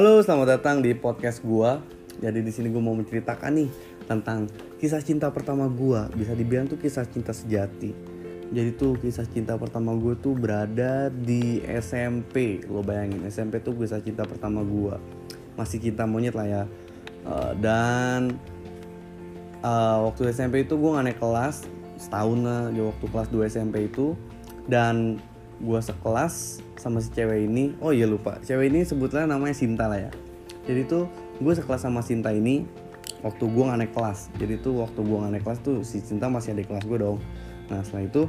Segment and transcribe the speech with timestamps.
[0.00, 1.76] Halo, selamat datang di podcast gua.
[2.24, 3.68] Jadi di sini gua mau menceritakan nih
[4.08, 4.48] tentang
[4.80, 6.08] kisah cinta pertama gua.
[6.16, 7.92] Bisa dibilang tuh kisah cinta sejati.
[8.48, 12.64] Jadi tuh kisah cinta pertama gue tuh berada di SMP.
[12.64, 14.96] Lo bayangin SMP tuh kisah cinta pertama gua.
[15.60, 16.62] Masih cinta monyet lah ya.
[17.28, 18.40] Uh, dan
[19.60, 21.68] uh, waktu SMP itu gue gak naik kelas
[22.00, 24.16] setahun lah di waktu kelas 2 SMP itu
[24.64, 25.20] dan
[25.60, 27.76] gue sekelas sama si cewek ini.
[27.84, 28.40] Oh iya lupa.
[28.40, 30.12] Cewek ini sebutlah namanya Sinta lah ya.
[30.64, 31.04] Jadi tuh
[31.40, 32.64] gue sekelas sama Sinta ini
[33.20, 34.32] waktu gue gak naik kelas.
[34.40, 37.20] Jadi tuh waktu gue gak naik kelas tuh si Sinta masih ada kelas gue dong.
[37.68, 38.22] Nah setelah itu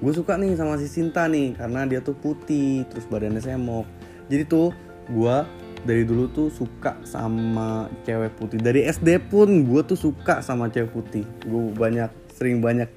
[0.00, 3.86] gue suka nih sama si Sinta nih karena dia tuh putih terus badannya semok.
[4.26, 4.74] Jadi tuh
[5.10, 5.36] gue
[5.80, 8.58] dari dulu tuh suka sama cewek putih.
[8.58, 11.24] Dari SD pun gue tuh suka sama cewek putih.
[11.46, 12.90] Gue banyak sering banyak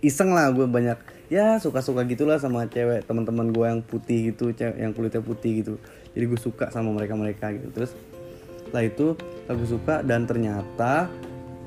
[0.00, 0.96] iseng lah gue banyak
[1.30, 5.74] ya suka-suka gitulah sama cewek teman-teman gue yang putih gitu cewek yang kulitnya putih gitu.
[6.12, 7.70] Jadi gue suka sama mereka mereka gitu.
[7.70, 7.94] Terus
[8.66, 9.06] setelah itu
[9.46, 11.06] aku suka dan ternyata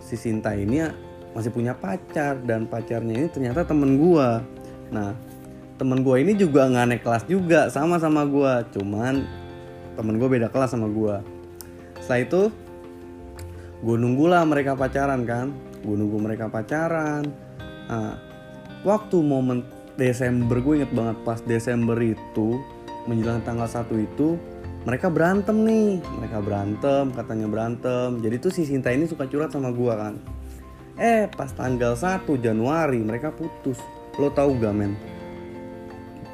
[0.03, 0.83] si Sinta ini
[1.33, 4.29] masih punya pacar dan pacarnya ini ternyata temen gue
[4.93, 5.17] nah
[5.81, 9.25] temen gue ini juga nggak naik kelas juga sama sama gue cuman
[9.97, 11.17] temen gue beda kelas sama gue
[11.97, 12.41] setelah itu
[13.83, 15.51] gue nunggulah mereka pacaran kan.
[15.83, 17.27] Gue nunggu mereka pacaran.
[17.91, 18.15] Nah,
[18.83, 19.63] waktu momen
[19.95, 22.59] Desember gue inget banget pas Desember itu
[23.07, 24.39] menjelang tanggal 1 itu
[24.83, 26.03] mereka berantem nih.
[26.19, 28.19] Mereka berantem katanya berantem.
[28.19, 30.15] Jadi tuh si Sinta ini suka curhat sama gue kan.
[30.99, 33.79] Eh pas tanggal 1 Januari mereka putus.
[34.19, 34.93] Lo tau gak men?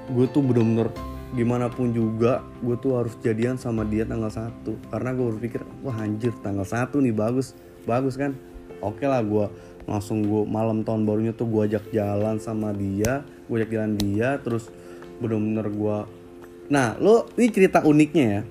[0.10, 0.90] Gue tuh bener-bener
[1.30, 5.94] gimana pun juga gue tuh harus jadian sama dia tanggal 1 karena gue berpikir wah
[6.02, 7.54] anjir tanggal 1 nih bagus.
[7.86, 8.34] Bagus kan?
[8.82, 9.46] Oke lah gue
[9.90, 14.38] langsung gue malam tahun barunya tuh gue ajak jalan sama dia gue ajak jalan dia
[14.38, 14.70] terus
[15.18, 15.98] bener-bener gue
[16.70, 18.42] nah lo ini cerita uniknya ya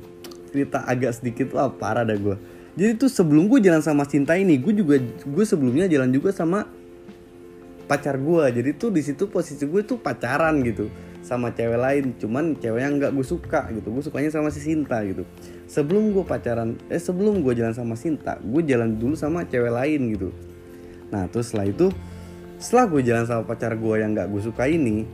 [0.50, 2.34] cerita agak sedikit wah parah dah gue
[2.74, 6.66] jadi tuh sebelum gue jalan sama cinta ini gue juga gue sebelumnya jalan juga sama
[7.86, 10.90] pacar gue jadi tuh di situ posisi gue tuh pacaran gitu
[11.22, 15.02] sama cewek lain cuman cewek yang nggak gue suka gitu gue sukanya sama si Sinta
[15.04, 15.28] gitu.
[15.68, 20.00] Sebelum gue pacaran eh sebelum gue jalan sama Sinta gue jalan dulu sama cewek lain
[20.16, 20.32] gitu
[21.08, 21.86] nah terus setelah itu
[22.58, 25.06] setelah gue jalan sama pacar gue yang gak gue suka ini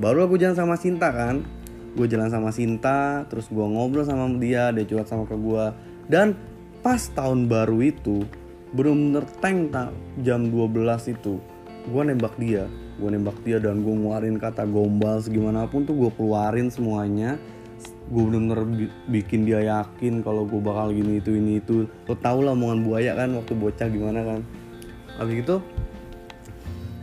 [0.00, 1.44] baru aku jalan sama Sinta kan.
[1.92, 5.64] Gue jalan sama Sinta terus gue ngobrol sama dia dia curhat sama ke gue
[6.08, 6.32] dan
[6.80, 8.24] pas tahun baru itu
[8.72, 9.90] bener-bener tank tak
[10.24, 11.36] jam 12 itu
[11.90, 12.64] gue nembak dia.
[12.96, 17.36] Gue nembak dia dan gue ngeluarin kata gombal segimana pun tuh gue keluarin semuanya.
[18.08, 21.90] Gue bener-bener bikin dia yakin kalau gue bakal gini itu ini itu.
[22.06, 24.40] Lo tau lah omongan buaya kan waktu bocah gimana kan
[25.20, 25.60] habis itu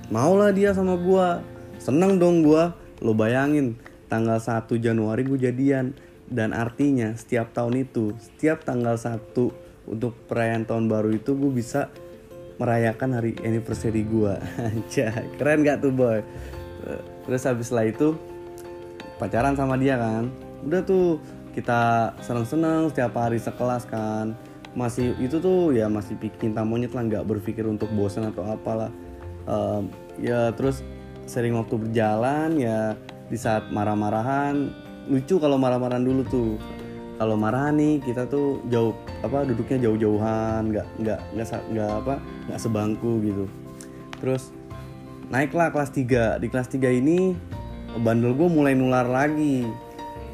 [0.09, 1.45] maulah dia sama gua.
[1.77, 2.73] Seneng dong gua.
[2.97, 3.77] Lo bayangin
[4.09, 5.93] tanggal 1 Januari gue jadian.
[6.27, 9.31] Dan artinya setiap tahun itu setiap tanggal 1
[9.87, 11.87] untuk perayaan tahun baru itu gue bisa
[12.59, 14.33] merayakan hari anniversary gue
[14.67, 16.19] aja keren gak tuh boy?
[17.23, 18.19] Terus habis setelah itu
[19.21, 20.27] pacaran sama dia kan.
[20.67, 21.23] Udah tuh
[21.55, 24.35] kita seneng-seneng setiap hari sekelas kan
[24.77, 28.93] masih itu tuh ya masih cinta monyet lah nggak berpikir untuk bosan atau apalah.
[29.49, 29.89] Um,
[30.21, 30.85] ya terus
[31.25, 32.93] sering waktu berjalan ya
[33.27, 34.69] di saat marah-marahan
[35.09, 36.53] lucu kalau marah-marahan dulu tuh.
[37.17, 38.93] Kalau marah nih kita tuh jauh
[39.25, 42.15] apa duduknya jauh-jauhan nggak nggak nggak nggak apa
[42.45, 43.49] nggak sebangku gitu.
[44.21, 44.53] Terus
[45.33, 47.33] naiklah kelas 3 di kelas 3 ini
[47.97, 49.65] bandel gue mulai nular lagi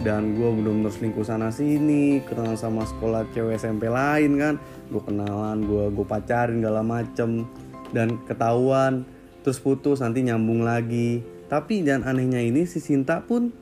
[0.02, 4.56] dan gue belum terus selingkuh sana sini kenal sama sekolah cewek SMP lain kan.
[4.90, 7.46] Gue kenalan gue gue pacarin segala macem.
[7.94, 9.06] Dan ketahuan
[9.46, 11.22] terus putus nanti nyambung lagi.
[11.46, 13.54] Tapi dan anehnya ini si Sinta pun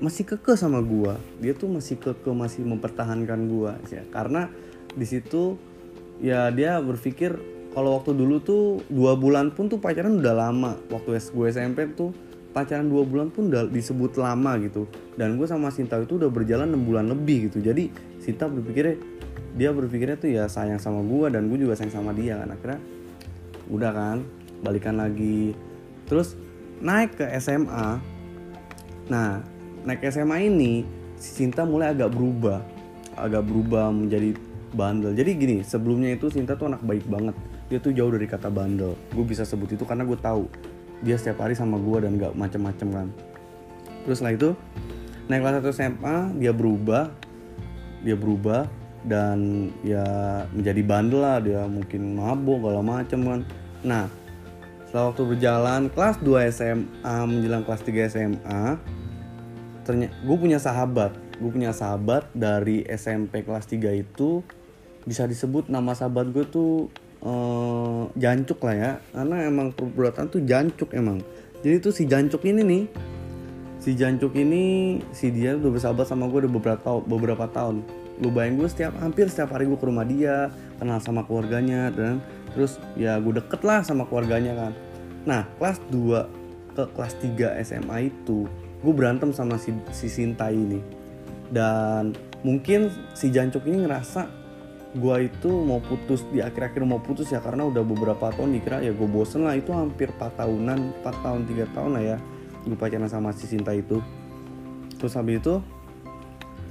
[0.00, 1.12] masih keke sama gue
[1.44, 4.06] dia tuh masih keke masih mempertahankan gue ya.
[4.14, 4.46] Karena
[4.94, 5.58] di situ
[6.22, 7.36] ya dia berpikir
[7.74, 10.72] kalau waktu dulu tuh dua bulan pun tuh pacaran udah lama.
[10.88, 14.90] Waktu gue SMP tuh pacaran dua bulan pun udah disebut lama gitu.
[15.14, 17.62] Dan gue sama Sinta itu udah berjalan enam bulan lebih gitu.
[17.62, 18.98] Jadi Sinta berpikirnya
[19.54, 22.50] dia berpikirnya tuh ya sayang sama gue dan gue juga sayang sama dia kan.
[22.54, 22.80] Akhirnya
[23.70, 24.18] udah kan
[24.66, 25.54] balikan lagi.
[26.10, 26.34] Terus
[26.82, 28.02] naik ke SMA
[29.10, 29.42] nah
[29.82, 30.86] naik SMA ini
[31.18, 32.62] si Sinta mulai agak berubah.
[33.14, 34.34] Agak berubah menjadi
[34.74, 35.14] bandel.
[35.14, 37.34] Jadi gini sebelumnya itu Sinta tuh anak baik banget.
[37.70, 38.98] Dia tuh jauh dari kata bandel.
[39.14, 40.50] Gue bisa sebut itu karena gue tahu
[41.00, 43.08] dia setiap hari sama gue dan gak macem-macem kan.
[44.04, 44.48] Terus setelah itu
[45.28, 47.12] naik kelas 1 SMA dia berubah
[48.00, 48.66] dia berubah
[49.04, 50.04] dan ya
[50.52, 53.40] menjadi bandel lah dia mungkin mabuk segala macem kan.
[53.84, 54.04] Nah
[54.90, 58.62] setelah waktu berjalan kelas 2 SMA menjelang kelas 3 SMA
[59.86, 64.44] ternyata gue punya sahabat gue punya sahabat dari SMP kelas 3 itu
[65.08, 66.92] bisa disebut nama sahabat gue tuh
[67.24, 68.92] eh, jancuk lah ya.
[69.12, 71.20] Karena emang perbuatan tuh jancuk emang.
[71.60, 72.84] Jadi tuh si jancuk ini nih
[73.80, 77.76] si jancuk ini si dia udah bersahabat sama gue udah beberapa tahun beberapa tahun.
[78.20, 82.20] Lu bayangin gue setiap hampir setiap hari gue ke rumah dia kenal sama keluarganya dan
[82.52, 84.72] terus ya gue deket lah sama keluarganya kan.
[85.24, 88.44] Nah kelas 2 ke kelas 3 SMA itu
[88.80, 90.84] gue berantem sama si, si Sinta ini.
[91.48, 92.12] Dan
[92.44, 94.28] mungkin si jancuk ini ngerasa
[94.90, 98.90] gue itu mau putus di akhir-akhir mau putus ya karena udah beberapa tahun dikira ya
[98.90, 102.18] gue bosen lah itu hampir 4 tahunan 4 tahun 3 tahun lah ya
[102.66, 104.02] gue pacaran sama si Sinta itu.
[104.98, 105.54] Terus habis itu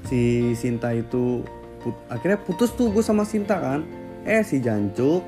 [0.05, 0.21] si
[0.53, 1.41] Sinta itu
[1.81, 3.87] put, akhirnya putus tuh gue sama Sinta kan.
[4.27, 5.23] Eh si Jancuk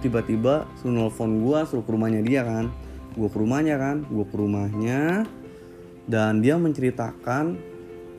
[0.00, 2.72] tiba-tiba suruh nelfon gue suruh ke rumahnya dia kan.
[3.12, 5.28] Gue ke rumahnya kan gue ke rumahnya
[6.08, 7.60] dan dia menceritakan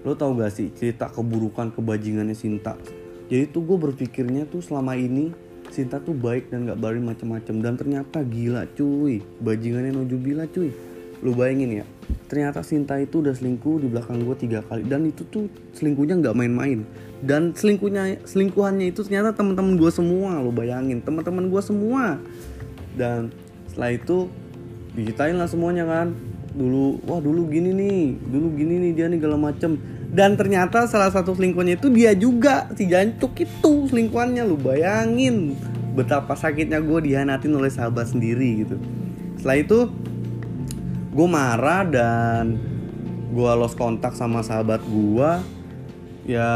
[0.06, 2.78] lo tau gak sih cerita keburukan kebajingannya Sinta
[3.34, 5.34] jadi tuh gue berpikirnya tuh selama ini
[5.74, 9.26] Sinta tuh baik dan gak bari macam-macam dan ternyata gila cuy.
[9.42, 10.70] Bajingannya Nojubila cuy.
[11.26, 11.86] Lu bayangin ya
[12.30, 14.86] ternyata Sinta itu udah selingkuh di belakang gue tiga kali.
[14.86, 16.86] Dan itu tuh selingkuhnya nggak main-main.
[17.26, 21.02] Dan selingkuhnya selingkuhannya itu ternyata teman-teman gue semua lu bayangin.
[21.02, 22.22] Teman-teman gue semua.
[22.94, 23.34] Dan
[23.66, 24.30] setelah itu
[24.94, 26.14] diceritain lah semuanya kan.
[26.54, 28.14] Dulu wah dulu gini nih.
[28.30, 29.82] Dulu gini nih dia nih segala macem
[30.14, 34.46] dan ternyata salah satu selingkuhannya itu dia juga si jancuk itu selingkuhannya.
[34.46, 35.58] Lu bayangin
[35.98, 38.78] betapa sakitnya gue dihianatin oleh sahabat sendiri gitu.
[39.42, 39.80] Setelah itu
[41.18, 42.62] gue marah dan
[43.34, 45.30] gue lost kontak sama sahabat gue
[46.30, 46.50] ya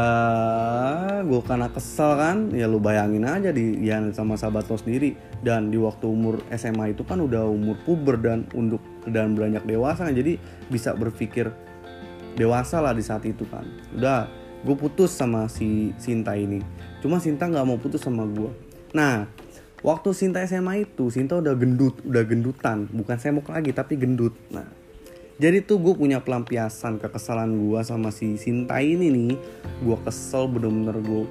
[1.26, 2.54] gue karena kesel kan?
[2.54, 5.18] Ya lu bayangin aja di ya sama sahabat lo sendiri.
[5.42, 10.06] Dan di waktu umur SMA itu kan udah umur puber dan untuk dan beranjak dewasa
[10.06, 10.14] kan?
[10.14, 10.38] Jadi
[10.70, 11.50] bisa berpikir
[12.38, 13.66] dewasa lah di saat itu kan.
[13.98, 14.30] Udah
[14.62, 16.62] gue putus sama si Sinta ini.
[17.02, 19.28] Cuma Sinta nggak mau putus sama gue nah
[19.84, 22.88] waktu Sinta SMA itu Sinta udah gendut udah gendutan.
[22.88, 24.34] Bukan semok lagi tapi gendut.
[24.48, 24.66] Nah
[25.38, 29.32] jadi tuh gue punya pelampiasan kekesalan gue sama si Sinta ini nih.
[29.84, 31.24] Gue kesel bener-bener gue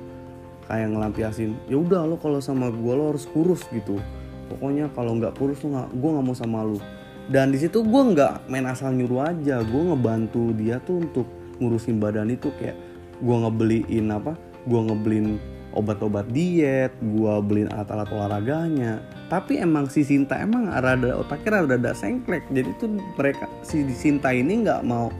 [0.67, 3.99] kayak ngelampiasin ya udah lo kalau sama gue lo harus kurus gitu.
[4.47, 6.79] Pokoknya kalau nggak kurus nggak gue nggak mau sama lo
[7.27, 11.27] dan di situ gue nggak main asal nyuruh aja gue ngebantu dia tuh untuk
[11.59, 12.77] ngurusin badan itu kayak
[13.19, 14.33] gue ngebeliin apa
[14.67, 18.97] gue ngebeliin obat-obat diet, gua beliin alat-alat olahraganya.
[19.29, 22.41] Tapi emang si Sinta emang rada otaknya rada rada sengklek.
[22.49, 25.13] Jadi tuh mereka si Sinta ini nggak mau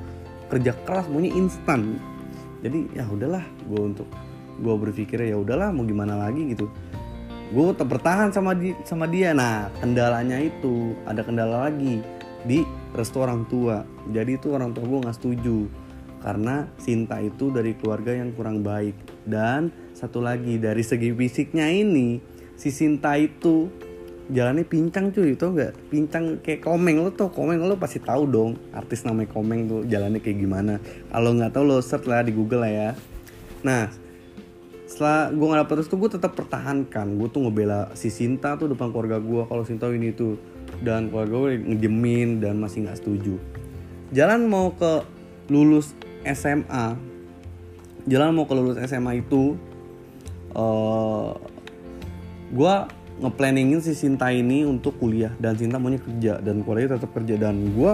[0.50, 2.02] kerja keras, maunya instan.
[2.66, 4.10] Jadi ya udahlah, gue untuk
[4.58, 6.66] gue berpikir ya udahlah mau gimana lagi gitu.
[7.48, 9.32] Gue bertahan sama di, sama dia.
[9.32, 12.04] Nah kendalanya itu ada kendala lagi
[12.44, 13.88] di restu orang tua.
[14.12, 15.68] Jadi itu orang tua gue nggak setuju
[16.18, 18.96] karena Sinta itu dari keluarga yang kurang baik.
[19.24, 22.20] Dan satu lagi dari segi fisiknya ini
[22.60, 23.72] si Sinta itu
[24.28, 25.40] jalannya pincang cuy.
[25.40, 25.88] Tau nggak?
[25.88, 27.32] Pincang kayak komeng lo tau.
[27.32, 30.84] Komeng lo pasti tahu dong artis namanya komeng tuh jalannya kayak gimana.
[31.08, 32.90] Kalau nggak tahu lo search lah di Google lah ya.
[33.64, 34.07] Nah
[34.98, 37.22] setelah gue nggak dapet terus tuh gue tetap pertahankan.
[37.22, 40.42] Gue tuh ngebela si Sinta tuh depan keluarga gue kalau Sinta ini tuh
[40.82, 43.38] dan keluarga gue ngejemin dan masih nggak setuju.
[44.10, 45.06] Jalan mau ke
[45.54, 45.94] lulus
[46.26, 46.98] SMA
[48.10, 49.54] jalan mau ke lulus SMA itu
[50.58, 51.38] uh,
[52.50, 52.74] gue
[53.22, 55.30] ngeplanningin si Sinta ini untuk kuliah.
[55.38, 57.38] Dan Sinta maunya kerja dan keluarga tetap kerja.
[57.38, 57.94] Dan gue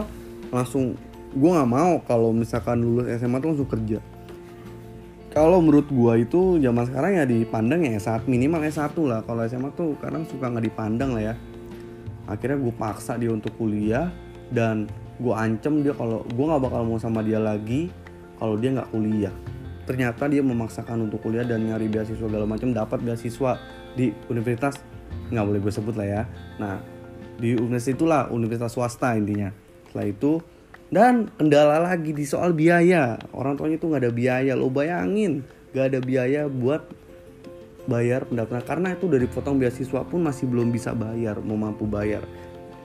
[0.55, 0.95] langsung
[1.35, 3.99] gue nggak mau kalau misalkan lulus SMA tuh langsung kerja
[5.33, 9.25] kalau menurut gue itu zaman sekarang ya dipandang ya saat minimal S1 lah.
[9.25, 11.35] Kalau SMA tuh kadang suka nggak dipandang lah ya.
[12.29, 14.13] Akhirnya gue paksa dia untuk kuliah
[14.53, 14.85] dan
[15.17, 17.89] gue ancam dia kalau gue nggak bakal mau sama dia lagi
[18.37, 19.33] kalau dia nggak kuliah.
[19.89, 23.57] Ternyata dia memaksakan untuk kuliah dan nyari beasiswa segala macam dapat beasiswa
[23.97, 24.85] di universitas
[25.33, 26.21] nggak boleh gue sebut lah ya.
[26.61, 26.77] Nah
[27.41, 29.49] di universitas itulah universitas swasta intinya.
[29.89, 30.31] Setelah itu
[30.93, 33.17] dan kendala lagi di soal biaya.
[33.33, 34.53] Orang tuanya tuh nggak ada biaya.
[34.53, 35.41] Lo bayangin
[35.73, 36.85] nggak ada biaya buat
[37.89, 38.61] bayar pendaftaran.
[38.61, 41.41] Karena itu dari potong beasiswa pun masih belum bisa bayar.
[41.41, 42.21] Mau mampu bayar.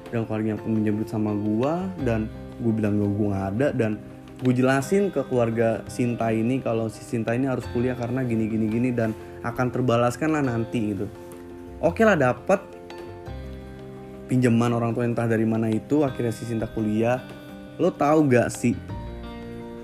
[0.08, 2.32] Dan keluarganya pun menyebut sama gua dan
[2.64, 3.68] gue bilang gue nggak ada.
[3.76, 4.00] Dan
[4.40, 8.72] gue jelasin ke keluarga Sinta ini kalau si Sinta ini harus kuliah karena gini gini
[8.72, 9.12] gini dan
[9.44, 11.12] akan terbalaskan lah nanti gitu.
[11.84, 12.64] Oke lah dapat
[14.32, 16.08] pinjaman orang tua entah dari mana itu.
[16.08, 17.20] Akhirnya si Sinta kuliah
[17.78, 18.74] lo tahu gak sih?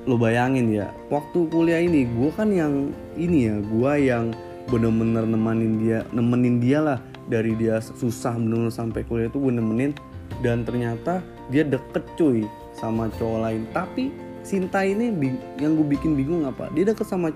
[0.04, 4.36] Lo bayangin ya waktu kuliah ini gue kan yang ini ya gue yang
[4.68, 7.00] bener-bener nemenin dia nemenin dia lah.
[7.24, 9.96] Dari dia susah bener-bener sampai kuliah itu gue nemenin.
[10.44, 12.44] Dan ternyata dia deket cuy
[12.76, 13.62] sama cowok lain.
[13.72, 14.12] Tapi
[14.44, 15.08] Sinta ini
[15.56, 16.68] yang gue bikin bingung apa?
[16.76, 17.32] Dia deket sama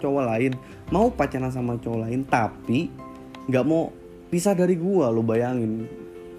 [0.00, 0.56] cowok lain.
[0.88, 2.88] Mau pacaran sama cowok lain tapi
[3.44, 3.92] nggak mau
[4.32, 5.84] pisah dari gue lo bayangin.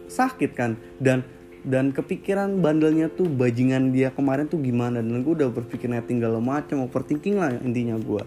[0.10, 0.74] Sakit kan?
[0.98, 1.22] Dan
[1.68, 5.04] dan kepikiran bandelnya tuh bajingan dia kemarin tuh gimana?
[5.04, 8.24] Dan gue udah berpikir tinggal macam overthinking lah intinya gue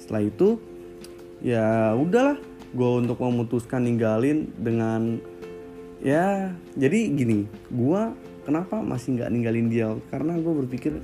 [0.00, 0.58] setelah itu
[1.38, 2.42] ya udahlah
[2.74, 5.22] gue untuk memutuskan ninggalin dengan
[6.02, 8.02] ya jadi gini gue
[8.44, 9.88] kenapa masih nggak ninggalin dia?
[10.10, 10.98] Karena gue berpikir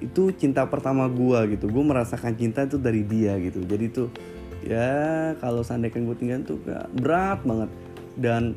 [0.00, 1.66] itu cinta pertama gue gitu.
[1.66, 3.66] Gue merasakan cinta itu dari dia gitu.
[3.66, 4.08] Jadi tuh
[4.62, 6.62] ya kalau seandainya gue tinggal tuh
[6.94, 7.70] berat banget.
[8.14, 8.54] Dan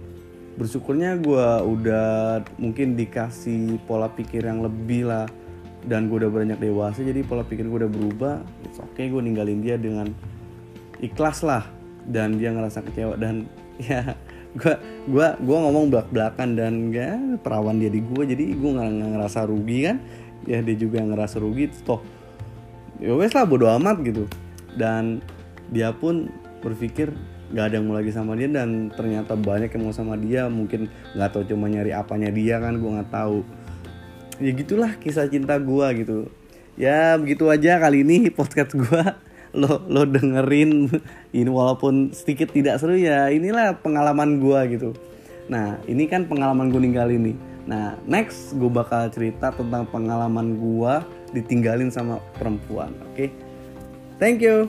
[0.54, 5.28] bersyukurnya gue udah mungkin dikasih pola pikir yang lebih lah.
[5.84, 8.36] Dan gue udah banyak dewasa jadi pola pikir gue udah berubah.
[8.80, 10.08] Oke okay gue ninggalin dia dengan
[11.04, 11.68] ikhlas lah.
[12.08, 13.20] Dan dia ngerasa kecewa.
[13.20, 13.50] Dan
[13.90, 14.16] ya
[14.54, 14.76] gue
[15.10, 19.50] gua gua ngomong belak belakan dan ya perawan dia di gue jadi gue nggak ngerasa
[19.50, 19.98] rugi kan?
[20.46, 21.74] Ya dia juga ngerasa rugi.
[21.84, 22.00] Toh
[23.02, 24.30] ya wes lah bodo amat gitu.
[24.78, 25.20] Dan
[25.74, 26.30] dia pun
[26.64, 27.12] berpikir
[27.52, 30.48] nggak ada yang mau lagi sama dia dan ternyata banyak yang mau sama dia.
[30.48, 33.44] Mungkin nggak tahu cuma nyari apanya dia kan gue nggak tahu.
[34.40, 36.18] Ya gitulah kisah cinta gue gitu.
[36.80, 39.04] Ya begitu aja kali ini podcast gue
[39.60, 40.88] lo lo dengerin.
[41.36, 44.90] Ini walaupun sedikit tidak seru ya inilah pengalaman gue gitu.
[45.52, 50.94] Nah ini kan pengalaman gue ninggal ini nah next gue bakal cerita tentang pengalaman gue
[51.32, 53.16] ditinggalin sama perempuan oke?
[53.16, 53.30] Okay?
[54.20, 54.68] thank you